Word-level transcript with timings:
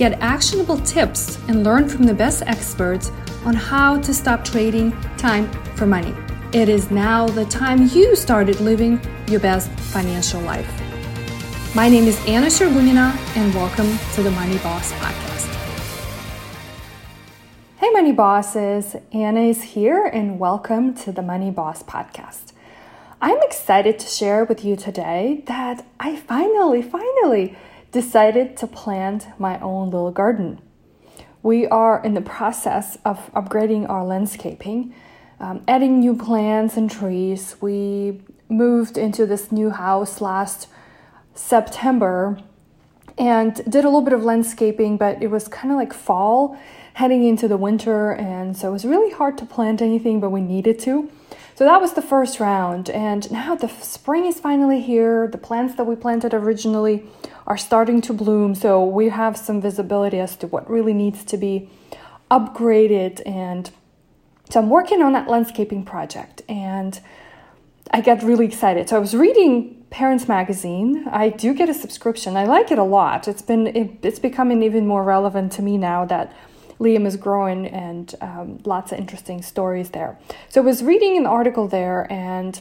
Get 0.00 0.18
actionable 0.22 0.78
tips 0.78 1.36
and 1.48 1.62
learn 1.62 1.86
from 1.86 2.04
the 2.04 2.14
best 2.14 2.42
experts 2.46 3.10
on 3.44 3.52
how 3.52 4.00
to 4.00 4.14
stop 4.14 4.42
trading 4.42 4.92
time 5.18 5.52
for 5.76 5.84
money. 5.84 6.14
It 6.54 6.70
is 6.70 6.90
now 6.90 7.28
the 7.28 7.44
time 7.44 7.86
you 7.88 8.16
started 8.16 8.60
living 8.60 8.98
your 9.28 9.40
best 9.40 9.68
financial 9.92 10.40
life. 10.40 10.66
My 11.74 11.90
name 11.90 12.04
is 12.04 12.18
Anna 12.26 12.46
Sergunina, 12.46 13.14
and 13.36 13.54
welcome 13.54 13.98
to 14.14 14.22
the 14.22 14.30
Money 14.30 14.56
Boss 14.60 14.90
Podcast. 14.92 15.54
Hey, 17.76 17.90
Money 17.90 18.12
Bosses, 18.12 18.96
Anna 19.12 19.42
is 19.42 19.62
here, 19.62 20.06
and 20.06 20.38
welcome 20.40 20.94
to 20.94 21.12
the 21.12 21.20
Money 21.20 21.50
Boss 21.50 21.82
Podcast. 21.82 22.54
I'm 23.20 23.42
excited 23.42 23.98
to 23.98 24.06
share 24.06 24.46
with 24.46 24.64
you 24.64 24.76
today 24.76 25.44
that 25.44 25.84
I 26.00 26.16
finally, 26.16 26.80
finally 26.80 27.54
decided 27.92 28.56
to 28.58 28.66
plant 28.66 29.28
my 29.38 29.58
own 29.60 29.90
little 29.90 30.10
garden. 30.10 30.60
We 31.42 31.66
are 31.66 32.02
in 32.02 32.14
the 32.14 32.20
process 32.20 32.98
of 33.04 33.32
upgrading 33.32 33.88
our 33.88 34.04
landscaping, 34.04 34.94
um, 35.40 35.62
adding 35.66 36.00
new 36.00 36.14
plants 36.14 36.76
and 36.76 36.90
trees. 36.90 37.56
We 37.60 38.20
moved 38.48 38.98
into 38.98 39.24
this 39.26 39.50
new 39.50 39.70
house 39.70 40.20
last 40.20 40.68
September 41.34 42.38
and 43.20 43.54
did 43.70 43.84
a 43.84 43.88
little 43.88 44.00
bit 44.00 44.14
of 44.14 44.24
landscaping, 44.24 44.96
but 44.96 45.22
it 45.22 45.30
was 45.30 45.46
kind 45.46 45.70
of 45.70 45.76
like 45.76 45.92
fall 45.92 46.58
heading 46.94 47.22
into 47.22 47.46
the 47.46 47.56
winter, 47.58 48.12
and 48.12 48.56
so 48.56 48.70
it 48.70 48.72
was 48.72 48.84
really 48.86 49.12
hard 49.12 49.36
to 49.38 49.44
plant 49.44 49.82
anything, 49.82 50.20
but 50.20 50.30
we 50.30 50.40
needed 50.40 50.78
to. 50.80 51.10
So 51.54 51.64
that 51.66 51.80
was 51.82 51.92
the 51.92 52.02
first 52.02 52.40
round, 52.40 52.88
and 52.88 53.30
now 53.30 53.54
the 53.54 53.68
spring 53.68 54.24
is 54.24 54.40
finally 54.40 54.80
here. 54.80 55.28
The 55.28 55.38
plants 55.38 55.74
that 55.74 55.84
we 55.84 55.96
planted 55.96 56.32
originally 56.32 57.04
are 57.46 57.58
starting 57.58 58.00
to 58.02 58.14
bloom, 58.14 58.54
so 58.54 58.82
we 58.82 59.10
have 59.10 59.36
some 59.36 59.60
visibility 59.60 60.18
as 60.18 60.34
to 60.36 60.46
what 60.46 60.68
really 60.70 60.94
needs 60.94 61.22
to 61.24 61.36
be 61.36 61.68
upgraded. 62.30 63.20
And 63.26 63.70
so 64.48 64.60
I'm 64.60 64.70
working 64.70 65.02
on 65.02 65.12
that 65.12 65.28
landscaping 65.28 65.84
project, 65.84 66.40
and 66.48 66.98
I 67.90 68.00
get 68.00 68.22
really 68.22 68.46
excited. 68.46 68.88
So 68.88 68.96
I 68.96 68.98
was 68.98 69.14
reading 69.14 69.79
Parents 69.90 70.28
Magazine. 70.28 71.06
I 71.10 71.28
do 71.28 71.52
get 71.52 71.68
a 71.68 71.74
subscription. 71.74 72.36
I 72.36 72.44
like 72.44 72.70
it 72.70 72.78
a 72.78 72.84
lot. 72.84 73.26
It's 73.26 73.42
been 73.42 73.66
it, 73.66 73.98
it's 74.02 74.20
becoming 74.20 74.62
even 74.62 74.86
more 74.86 75.02
relevant 75.02 75.52
to 75.52 75.62
me 75.62 75.76
now 75.76 76.04
that 76.04 76.32
Liam 76.78 77.06
is 77.06 77.16
growing 77.16 77.66
and 77.66 78.14
um, 78.20 78.60
lots 78.64 78.92
of 78.92 78.98
interesting 78.98 79.42
stories 79.42 79.90
there. 79.90 80.18
So 80.48 80.62
I 80.62 80.64
was 80.64 80.82
reading 80.82 81.16
an 81.16 81.26
article 81.26 81.68
there 81.68 82.10
and 82.10 82.60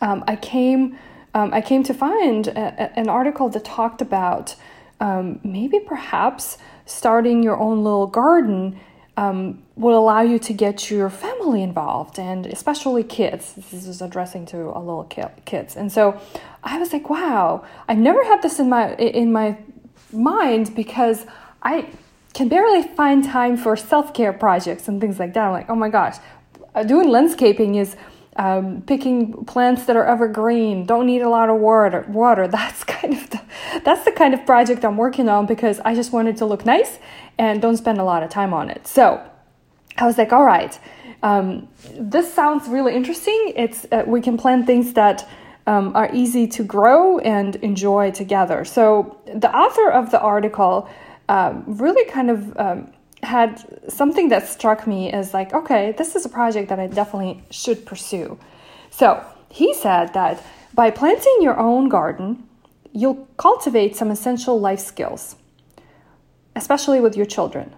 um, 0.00 0.24
I 0.26 0.36
came 0.36 0.98
um, 1.34 1.52
I 1.52 1.60
came 1.60 1.82
to 1.84 1.94
find 1.94 2.48
a, 2.48 2.98
an 2.98 3.08
article 3.08 3.48
that 3.50 3.64
talked 3.64 4.00
about 4.00 4.56
um, 5.00 5.40
maybe 5.44 5.78
perhaps 5.78 6.56
starting 6.86 7.42
your 7.42 7.58
own 7.58 7.84
little 7.84 8.06
garden 8.06 8.80
um, 9.16 9.62
will 9.76 9.98
allow 9.98 10.22
you 10.22 10.38
to 10.40 10.52
get 10.52 10.90
your 10.90 11.08
family 11.08 11.62
involved 11.62 12.18
and 12.18 12.46
especially 12.46 13.04
kids. 13.04 13.52
This 13.54 13.86
is 13.86 14.02
addressing 14.02 14.46
to 14.46 14.58
a 14.76 14.80
little 14.80 15.04
ki- 15.04 15.22
kids, 15.44 15.76
and 15.76 15.90
so 15.90 16.20
I 16.62 16.78
was 16.78 16.92
like, 16.92 17.08
wow, 17.08 17.64
I've 17.88 17.98
never 17.98 18.24
had 18.24 18.42
this 18.42 18.58
in 18.58 18.68
my 18.68 18.94
in 18.96 19.32
my 19.32 19.58
mind 20.12 20.74
because 20.74 21.26
I 21.62 21.88
can 22.32 22.48
barely 22.48 22.82
find 22.82 23.24
time 23.24 23.56
for 23.56 23.76
self 23.76 24.12
care 24.12 24.32
projects 24.32 24.88
and 24.88 25.00
things 25.00 25.18
like 25.18 25.34
that. 25.34 25.46
I'm 25.46 25.52
like, 25.52 25.70
oh 25.70 25.76
my 25.76 25.88
gosh, 25.88 26.16
doing 26.86 27.08
landscaping 27.08 27.76
is 27.76 27.96
um, 28.36 28.82
picking 28.82 29.44
plants 29.44 29.86
that 29.86 29.96
are 29.96 30.04
evergreen, 30.04 30.86
don't 30.86 31.06
need 31.06 31.22
a 31.22 31.28
lot 31.28 31.48
of 31.48 31.56
water. 31.60 32.04
Water. 32.08 32.48
That's 32.54 32.84
kind 32.84 33.14
of 33.14 33.30
the, 33.30 33.40
that's 33.84 34.04
the 34.04 34.12
kind 34.12 34.34
of 34.34 34.46
project 34.46 34.84
I'm 34.84 34.96
working 34.96 35.28
on 35.28 35.46
because 35.46 35.80
I 35.80 35.94
just 35.94 36.12
wanted 36.12 36.36
to 36.38 36.46
look 36.46 36.64
nice 36.64 36.98
and 37.38 37.60
don't 37.60 37.76
spend 37.76 37.98
a 37.98 38.04
lot 38.04 38.22
of 38.22 38.30
time 38.30 38.54
on 38.54 38.70
it. 38.70 38.86
So 38.86 39.20
I 39.96 40.06
was 40.06 40.16
like, 40.16 40.32
all 40.32 40.44
right, 40.44 40.78
um, 41.22 41.68
this 41.98 42.32
sounds 42.32 42.68
really 42.68 42.94
interesting. 42.94 43.52
It's 43.56 43.86
uh, 43.92 44.04
we 44.06 44.20
can 44.20 44.36
plant 44.36 44.66
things 44.66 44.92
that. 44.94 45.28
Um, 45.66 45.96
are 45.96 46.10
easy 46.12 46.46
to 46.48 46.62
grow 46.62 47.18
and 47.20 47.56
enjoy 47.56 48.10
together. 48.10 48.66
So, 48.66 49.16
the 49.34 49.50
author 49.50 49.90
of 49.90 50.10
the 50.10 50.20
article 50.20 50.86
um, 51.30 51.64
really 51.66 52.04
kind 52.10 52.30
of 52.30 52.54
um, 52.58 52.92
had 53.24 53.90
something 53.90 54.28
that 54.28 54.48
struck 54.48 54.86
me 54.86 55.10
as 55.10 55.34
like, 55.34 55.52
okay, 55.52 55.92
this 55.96 56.14
is 56.14 56.24
a 56.24 56.28
project 56.28 56.68
that 56.68 56.78
I 56.78 56.86
definitely 56.86 57.42
should 57.50 57.84
pursue. 57.86 58.38
So 58.90 59.24
he 59.48 59.74
said 59.74 60.14
that 60.14 60.42
by 60.74 60.90
planting 60.90 61.38
your 61.40 61.58
own 61.58 61.88
garden, 61.88 62.48
you'll 62.92 63.28
cultivate 63.36 63.96
some 63.96 64.10
essential 64.10 64.58
life 64.60 64.80
skills, 64.80 65.36
especially 66.56 67.00
with 67.00 67.16
your 67.16 67.26
children. 67.26 67.74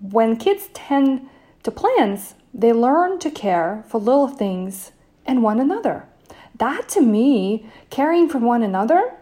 When 0.00 0.36
kids 0.36 0.68
tend 0.74 1.28
to 1.62 1.70
plants, 1.70 2.34
they 2.52 2.72
learn 2.72 3.18
to 3.20 3.30
care 3.30 3.84
for 3.88 3.98
little 4.00 4.28
things 4.28 4.92
and 5.26 5.42
one 5.42 5.60
another. 5.60 6.06
That 6.56 6.88
to 6.90 7.00
me, 7.00 7.66
caring 7.90 8.28
for 8.28 8.38
one 8.38 8.62
another 8.62 9.14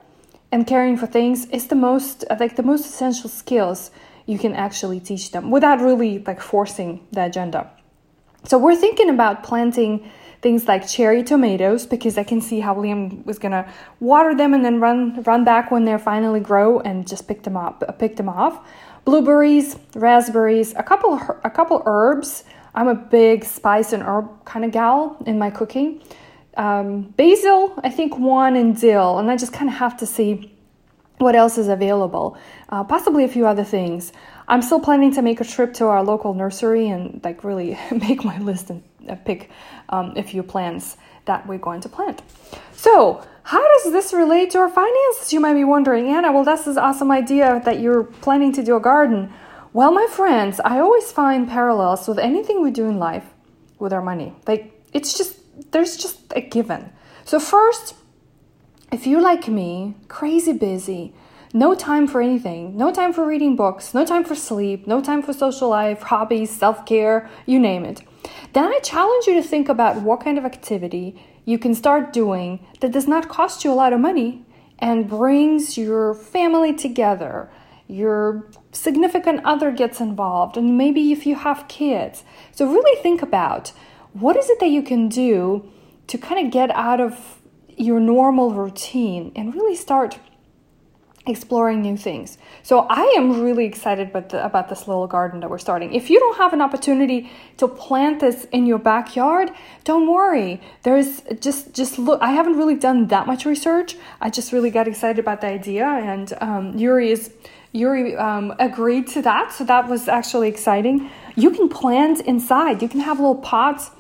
and 0.51 0.67
caring 0.67 0.97
for 0.99 1.07
things 1.07 1.47
is 1.47 1.69
the 1.69 1.75
most 1.75 2.25
like 2.39 2.57
the 2.57 2.63
most 2.63 2.85
essential 2.85 3.31
skills 3.31 3.91
you 4.33 4.39
can 4.39 4.55
actually 4.55 5.01
teach 5.01 5.31
them 5.31 5.51
without 5.51 5.81
really 5.81 6.19
like 6.21 6.41
forcing 6.41 7.07
the 7.13 7.25
agenda. 7.27 7.71
So 8.45 8.59
we're 8.59 8.81
thinking 8.85 9.11
about 9.11 9.43
planting 9.45 10.11
things 10.41 10.67
like 10.67 10.89
cherry 10.89 11.23
tomatoes 11.23 11.87
because 11.87 12.19
I 12.19 12.25
can 12.25 12.41
see 12.41 12.59
how 12.59 12.75
Liam 12.75 13.25
was 13.25 13.39
gonna 13.39 13.65
water 14.01 14.35
them 14.35 14.55
and 14.55 14.65
then 14.65 14.81
run 14.81 15.23
run 15.23 15.45
back 15.45 15.71
when 15.71 15.85
they 15.85 15.97
finally 15.99 16.41
grow 16.41 16.81
and 16.81 17.07
just 17.07 17.29
pick 17.29 17.45
them 17.45 17.57
up, 17.57 17.77
pick 17.99 18.17
them 18.17 18.29
off. 18.29 18.55
Blueberries, 19.05 19.77
raspberries, 19.95 20.75
a 20.75 20.83
couple 20.83 21.15
a 21.45 21.51
couple 21.51 21.83
herbs. 21.87 22.45
I'm 22.75 22.89
a 22.89 22.95
big 22.95 23.45
spice 23.45 23.93
and 23.93 24.03
herb 24.03 24.27
kind 24.45 24.65
of 24.65 24.73
gal 24.73 25.17
in 25.27 25.39
my 25.39 25.51
cooking 25.51 26.03
um, 26.57 27.03
basil, 27.17 27.75
I 27.83 27.91
think 27.91 28.19
one, 28.19 28.57
and 28.57 28.79
dill, 28.79 29.19
and 29.19 29.31
I 29.31 29.37
just 29.37 29.53
kind 29.53 29.71
of 29.71 29.77
have 29.77 29.97
to 29.99 30.07
see 30.07 30.55
what 31.23 31.35
else 31.35 31.59
is 31.59 31.69
available. 31.69 32.37
Uh, 32.69 32.85
possibly 32.85 33.25
a 33.25 33.29
few 33.29 33.47
other 33.47 33.65
things. 33.65 34.13
I'm 34.49 34.63
still 34.63 34.81
planning 34.81 35.13
to 35.15 35.23
make 35.23 35.41
a 35.41 35.45
trip 35.45 35.73
to 35.75 35.87
our 35.87 36.03
local 36.03 36.35
nursery 36.35 36.89
and 36.89 37.21
like 37.25 37.45
really 37.45 37.79
make 37.91 38.25
my 38.25 38.39
list 38.39 38.71
and 38.71 38.83
uh, 39.09 39.15
pick 39.17 39.51
um, 39.89 40.15
a 40.17 40.23
few 40.23 40.43
plants 40.43 40.97
that 41.25 41.47
we're 41.47 41.59
going 41.59 41.81
to 41.83 41.89
plant. 41.89 42.23
So, 42.73 43.25
how 43.45 43.61
does 43.61 43.93
this 43.93 44.13
relate 44.13 44.51
to 44.51 44.59
our 44.59 44.69
finances? 44.69 45.33
You 45.33 45.41
might 45.41 45.55
be 45.55 45.65
wondering, 45.65 46.09
Anna. 46.09 46.33
Well, 46.33 46.45
that's 46.45 46.67
an 46.67 46.79
awesome 46.79 47.11
idea 47.11 47.61
that 47.65 47.81
you're 47.81 48.05
planning 48.05 48.53
to 48.53 48.63
do 48.63 48.77
a 48.77 48.81
garden. 48.81 49.33
Well, 49.73 49.93
my 49.93 50.07
friends, 50.11 50.61
I 50.65 50.79
always 50.79 51.11
find 51.11 51.49
parallels 51.49 52.07
with 52.07 52.19
anything 52.19 52.63
we 52.63 52.71
do 52.71 52.87
in 52.87 52.99
life 52.99 53.25
with 53.79 53.93
our 53.93 54.03
money. 54.03 54.35
Like 54.47 54.73
it's 54.93 55.17
just 55.17 55.39
there's 55.73 55.97
just 55.97 56.21
a 56.37 56.41
given. 56.41 56.93
So, 57.25 57.39
first, 57.41 57.95
if 58.93 59.07
you're 59.07 59.23
like 59.23 59.49
me, 59.49 59.95
crazy 60.09 60.53
busy, 60.53 61.15
no 61.55 61.75
time 61.75 62.07
for 62.07 62.21
anything, 62.21 62.77
no 62.77 62.93
time 62.93 63.13
for 63.15 63.27
reading 63.27 63.57
books, 63.57 63.95
no 63.95 64.05
time 64.05 64.23
for 64.23 64.35
sleep, 64.35 64.87
no 64.87 65.01
time 65.01 65.23
for 65.23 65.33
social 65.33 65.71
life, 65.71 66.03
hobbies, 66.03 66.51
self 66.51 66.85
care, 66.85 67.29
you 67.47 67.59
name 67.59 67.87
it, 67.87 68.03
then 68.53 68.65
I 68.67 68.81
challenge 68.81 69.27
you 69.27 69.35
to 69.35 69.43
think 69.43 69.71
about 69.71 70.03
what 70.03 70.23
kind 70.23 70.37
of 70.37 70.45
activity 70.45 71.19
you 71.47 71.59
can 71.59 71.75
start 71.75 72.13
doing 72.13 72.65
that 72.81 72.93
does 72.93 73.09
not 73.09 73.31
cost 73.31 73.65
you 73.65 73.73
a 73.73 73.75
lot 73.75 73.95
of 73.95 74.01
money 74.01 74.45
and 74.79 75.09
brings 75.09 75.79
your 75.79 76.15
family 76.15 76.75
together. 76.75 77.51
Your 77.89 78.47
significant 78.73 79.41
other 79.45 79.73
gets 79.73 80.01
involved, 80.01 80.59
and 80.59 80.77
maybe 80.77 81.13
if 81.13 81.25
you 81.27 81.35
have 81.37 81.67
kids. 81.67 82.25
So, 82.53 82.67
really 82.67 83.03
think 83.03 83.23
about 83.23 83.73
what 84.13 84.37
is 84.37 84.51
it 84.51 84.61
that 84.61 84.69
you 84.69 84.83
can 84.83 85.09
do 85.09 85.67
to 86.09 86.19
kind 86.19 86.45
of 86.45 86.53
get 86.53 86.71
out 86.71 87.01
of 87.01 87.42
your 87.77 88.01
normal 88.01 88.53
routine 88.53 89.33
and 89.37 89.55
really 89.55 89.77
start 89.77 90.19
exploring 91.27 91.83
new 91.83 91.97
things. 91.97 92.37
So 92.63 92.87
I 92.91 93.15
am 93.17 93.43
really 93.43 93.65
excited 93.65 94.09
about, 94.09 94.31
the, 94.31 94.45
about 94.45 94.69
this 94.69 94.89
little 94.89 95.07
garden 95.07 95.41
that 95.41 95.51
we're 95.51 95.59
starting. 95.59 95.95
If 95.95 96.11
you 96.11 96.19
don't 96.19 96.37
have 96.37 96.53
an 96.53 96.61
opportunity 96.61 97.31
to 97.59 97.69
plant 97.69 98.21
this 98.21 98.45
in 98.47 98.67
your 98.67 98.79
backyard, 98.79 99.51
don't 99.85 100.11
worry. 100.11 100.61
There's 100.83 101.21
just 101.41 101.73
just 101.75 101.99
look. 101.99 102.21
I 102.21 102.33
haven't 102.33 102.57
really 102.57 102.75
done 102.75 103.07
that 103.09 103.27
much 103.27 103.45
research. 103.45 103.97
I 104.21 104.31
just 104.31 104.53
really 104.53 104.71
got 104.71 104.89
excited 104.89 105.19
about 105.19 105.41
the 105.41 105.49
idea, 105.49 105.87
and 105.87 106.33
um, 106.41 106.77
Yuri 106.77 107.11
is. 107.11 107.33
Yuri 107.75 108.15
um, 108.17 108.53
agreed 108.59 109.07
to 109.07 109.23
that, 109.23 109.51
so 109.51 109.65
that 109.65 109.89
was 109.89 110.07
actually 110.07 110.47
exciting. 110.47 111.11
You 111.37 111.51
can 111.51 111.71
plant 111.71 112.21
inside. 112.21 112.83
You 112.83 112.89
can 112.89 113.01
have 113.01 113.19
little 113.19 113.37
pots 113.37 113.91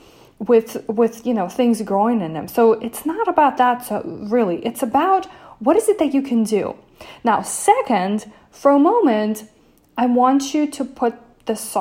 with 0.48 0.84
with 0.88 1.24
you 1.26 1.34
know 1.34 1.48
things 1.48 1.82
growing 1.82 2.20
in 2.20 2.32
them. 2.34 2.48
So 2.48 2.72
it's 2.72 3.06
not 3.06 3.28
about 3.28 3.56
that. 3.58 3.84
So 3.84 4.02
really, 4.04 4.64
it's 4.66 4.82
about 4.82 5.26
what 5.58 5.76
is 5.76 5.88
it 5.88 5.98
that 5.98 6.12
you 6.12 6.22
can 6.22 6.42
do. 6.44 6.76
Now, 7.24 7.42
second, 7.42 8.32
for 8.50 8.72
a 8.72 8.78
moment, 8.78 9.44
I 9.96 10.06
want 10.06 10.54
you 10.54 10.66
to 10.70 10.84
put 10.84 11.14
this 11.46 11.76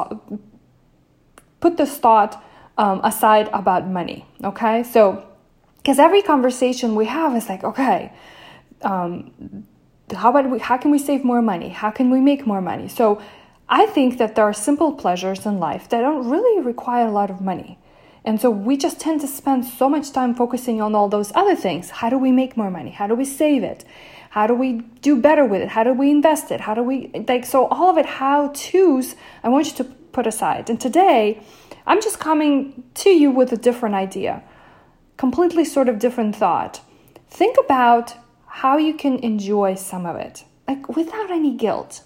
put 1.60 1.78
this 1.78 1.98
thought 1.98 2.44
um, 2.78 3.02
aside 3.04 3.50
about 3.54 3.88
money. 3.88 4.26
Okay, 4.44 4.84
so 4.84 5.26
because 5.78 6.00
every 6.00 6.22
conversation 6.22 6.96
we 6.96 7.06
have 7.06 7.36
is 7.36 7.50
like, 7.50 7.64
okay, 7.64 8.14
um, 8.84 9.66
how 10.14 10.30
about 10.30 10.50
we? 10.50 10.60
How 10.60 10.78
can 10.78 10.92
we 10.92 11.00
save 11.00 11.24
more 11.24 11.42
money? 11.42 11.70
How 11.70 11.92
can 11.92 12.10
we 12.10 12.20
make 12.20 12.46
more 12.46 12.62
money? 12.62 12.88
So 12.88 13.22
I 13.70 13.86
think 13.86 14.18
that 14.18 14.36
there 14.36 14.46
are 14.46 14.54
simple 14.54 14.92
pleasures 14.94 15.46
in 15.46 15.60
life 15.60 15.90
that 15.90 16.02
don't 16.02 16.30
really 16.30 16.62
require 16.62 17.08
a 17.08 17.12
lot 17.12 17.30
of 17.32 17.42
money. 17.42 17.80
And 18.24 18.40
so 18.40 18.52
we 18.52 18.78
just 18.78 19.00
tend 19.00 19.22
to 19.22 19.28
spend 19.28 19.66
so 19.66 19.90
much 19.90 20.12
time 20.12 20.36
focusing 20.36 20.82
on 20.82 20.94
all 20.94 21.10
those 21.10 21.32
other 21.34 21.56
things. 21.56 21.90
How 21.90 22.10
do 22.10 22.18
we 22.18 22.32
make 22.32 22.56
more 22.56 22.70
money? 22.70 22.92
How 22.92 23.08
do 23.08 23.16
we 23.16 23.26
save 23.26 23.64
it? 23.64 23.84
How 24.32 24.48
do 24.48 24.54
we 24.54 24.82
do 25.02 25.20
better 25.20 25.44
with 25.44 25.62
it? 25.62 25.70
How 25.70 25.84
do 25.84 25.92
we 25.92 26.10
invest 26.12 26.52
it? 26.52 26.62
How 26.62 26.74
do 26.74 26.84
we 26.84 27.12
like 27.28 27.46
so 27.46 27.68
all 27.68 27.90
of 27.90 27.98
it 27.98 28.06
how 28.06 28.50
to's 28.54 29.16
I 29.44 29.50
want 29.50 29.68
you 29.68 29.84
to 29.84 29.84
put 29.84 30.28
aside. 30.28 30.70
And 30.70 30.80
today 30.80 31.42
I'm 31.86 32.02
just 32.02 32.20
coming 32.20 32.84
to 32.96 33.10
you 33.10 33.32
with 33.32 33.52
a 33.52 33.58
different 33.58 33.96
idea. 33.96 34.44
Completely 35.18 35.66
sort 35.66 35.90
of 35.90 36.00
different 36.00 36.36
thought. 36.36 36.82
Think 37.30 37.58
about 37.64 38.16
how 38.46 38.78
you 38.78 38.94
can 38.94 39.18
enjoy 39.20 39.76
some 39.76 40.06
of 40.06 40.16
it. 40.16 40.44
Like 40.68 40.88
without 40.96 41.32
any 41.32 41.56
guilt. 41.56 42.04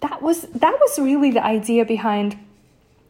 That 0.00 0.20
was 0.20 0.42
that 0.42 0.76
was 0.80 0.98
really 0.98 1.30
the 1.30 1.44
idea 1.44 1.84
behind 1.84 2.36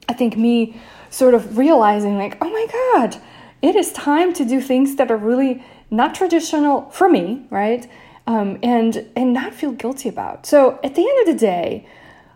I 0.09 0.13
think 0.13 0.37
me 0.37 0.81
sort 1.11 1.35
of 1.35 1.59
realizing 1.59 2.17
like, 2.19 2.39
"Oh 2.41 2.51
my 2.51 2.67
god, 2.73 3.17
it 3.63 3.77
is 3.77 3.93
time 3.93 4.33
to 4.35 4.45
do 4.45 4.61
things 4.61 4.97
that 4.97 5.11
are 5.11 5.17
really 5.17 5.63
not 5.91 6.15
traditional 6.15 6.91
for 6.91 7.09
me, 7.09 7.47
right? 7.51 7.89
Um, 8.27 8.59
and 8.63 9.07
and 9.17 9.33
not 9.33 9.55
feel 9.55 9.73
guilty 9.73 10.09
about. 10.09 10.47
So 10.47 10.79
at 10.85 10.95
the 10.95 11.03
end 11.03 11.29
of 11.29 11.35
the 11.35 11.41
day, 11.41 11.87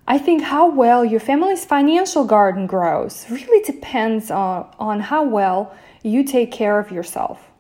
I 0.07 0.19
think 0.19 0.43
how 0.43 0.71
well 0.71 1.05
your 1.05 1.21
family's 1.21 1.65
financial 1.65 2.25
garden 2.25 2.67
grows 2.67 3.27
really 3.31 3.65
depends 3.65 4.31
on, 4.31 4.69
on 4.79 5.01
how 5.01 5.25
well 5.25 5.75
you 6.03 6.25
take 6.25 6.53
care 6.53 6.79
of 6.79 6.91
yourself. 6.91 7.51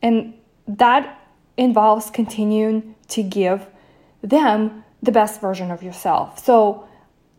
And 0.00 0.34
that 0.66 1.18
involves 1.56 2.10
continuing 2.10 2.94
to 3.08 3.22
give 3.22 3.66
them 4.22 4.84
the 5.02 5.12
best 5.12 5.40
version 5.40 5.70
of 5.70 5.82
yourself. 5.82 6.38
So 6.42 6.88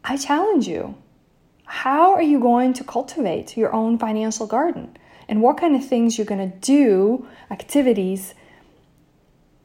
I 0.03 0.17
challenge 0.17 0.67
you 0.67 0.95
how 1.65 2.13
are 2.13 2.21
you 2.21 2.39
going 2.39 2.73
to 2.73 2.83
cultivate 2.83 3.57
your 3.57 3.73
own 3.73 3.97
financial 3.97 4.47
garden? 4.47 4.97
and 5.27 5.41
what 5.41 5.57
kind 5.57 5.75
of 5.75 5.85
things 5.85 6.17
you're 6.17 6.25
going 6.25 6.51
to 6.51 6.57
do, 6.59 7.27
activities, 7.49 8.33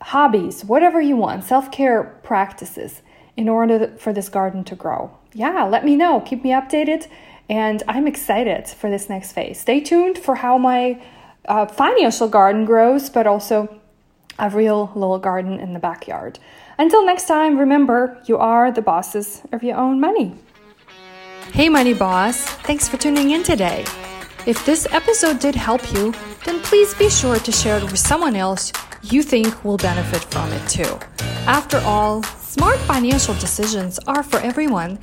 hobbies, 0.00 0.64
whatever 0.64 1.00
you 1.00 1.16
want, 1.16 1.44
self 1.44 1.70
care 1.70 2.18
practices 2.22 3.02
in 3.36 3.48
order 3.48 3.94
for 3.98 4.12
this 4.12 4.28
garden 4.28 4.64
to 4.64 4.74
grow. 4.74 5.16
Yeah, 5.32 5.64
let 5.64 5.84
me 5.84 5.94
know. 5.94 6.20
Keep 6.20 6.42
me 6.42 6.50
updated. 6.50 7.06
And 7.48 7.82
I'm 7.88 8.06
excited 8.06 8.68
for 8.68 8.90
this 8.90 9.08
next 9.08 9.32
phase. 9.32 9.60
Stay 9.60 9.80
tuned 9.80 10.18
for 10.18 10.36
how 10.36 10.58
my 10.58 11.02
uh, 11.46 11.66
financial 11.66 12.28
garden 12.28 12.64
grows, 12.64 13.08
but 13.08 13.26
also 13.26 13.80
a 14.38 14.50
real 14.50 14.92
little 14.94 15.18
garden 15.18 15.58
in 15.58 15.72
the 15.72 15.78
backyard. 15.78 16.38
Until 16.78 17.04
next 17.04 17.26
time, 17.26 17.58
remember 17.58 18.20
you 18.26 18.36
are 18.36 18.70
the 18.70 18.82
bosses 18.82 19.42
of 19.50 19.62
your 19.62 19.76
own 19.76 19.98
money. 19.98 20.34
Hey, 21.52 21.68
Money 21.68 21.92
Boss. 21.92 22.44
Thanks 22.68 22.88
for 22.88 22.98
tuning 22.98 23.30
in 23.32 23.42
today. 23.42 23.84
If 24.46 24.64
this 24.64 24.86
episode 24.92 25.40
did 25.40 25.54
help 25.56 25.92
you, 25.92 26.14
then 26.44 26.60
please 26.60 26.94
be 26.94 27.10
sure 27.10 27.38
to 27.38 27.50
share 27.50 27.78
it 27.78 27.84
with 27.84 27.98
someone 27.98 28.36
else 28.36 28.72
you 29.02 29.22
think 29.22 29.64
will 29.64 29.76
benefit 29.76 30.22
from 30.24 30.52
it 30.52 30.68
too. 30.68 30.98
After 31.46 31.78
all, 31.78 32.22
smart 32.22 32.78
financial 32.80 33.34
decisions 33.34 33.98
are 34.06 34.22
for 34.22 34.38
everyone. 34.38 34.98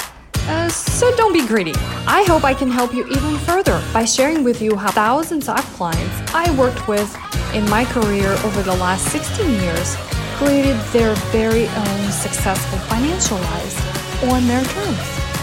Uh, 0.47 0.69
so 0.69 1.13
don't 1.17 1.33
be 1.33 1.45
greedy. 1.45 1.73
I 2.07 2.23
hope 2.27 2.43
I 2.43 2.53
can 2.53 2.69
help 2.69 2.93
you 2.93 3.05
even 3.07 3.37
further 3.39 3.83
by 3.91 4.05
sharing 4.05 4.43
with 4.43 4.61
you 4.61 4.75
how 4.77 4.91
thousands 4.91 5.49
of 5.49 5.59
clients 5.75 6.33
I 6.33 6.49
worked 6.57 6.87
with 6.87 7.09
in 7.53 7.67
my 7.69 7.83
career 7.85 8.31
over 8.45 8.61
the 8.61 8.75
last 8.75 9.11
16 9.11 9.49
years 9.61 9.95
created 10.37 10.77
their 10.93 11.15
very 11.31 11.67
own 11.67 12.11
successful 12.11 12.77
financial 12.79 13.37
lives 13.37 14.23
on 14.23 14.47
their 14.47 14.63
terms. 14.63 15.34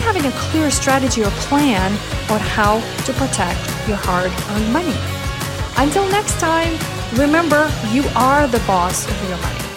having 0.00 0.26
a 0.26 0.32
clear 0.32 0.70
strategy 0.70 1.22
or 1.22 1.30
plan 1.48 1.92
on 2.30 2.40
how 2.40 2.80
to 3.04 3.12
protect 3.14 3.60
your 3.88 3.96
hard 3.96 4.32
earned 4.50 4.72
money. 4.72 4.96
Until 5.76 6.08
next 6.10 6.38
time, 6.40 6.78
remember 7.18 7.70
you 7.90 8.04
are 8.14 8.46
the 8.46 8.60
boss 8.66 9.06
of 9.08 9.28
your 9.28 9.38
money. 9.38 9.69